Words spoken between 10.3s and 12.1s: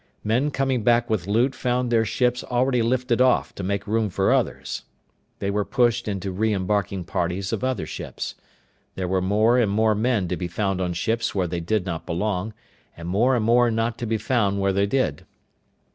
be found on ships where they did not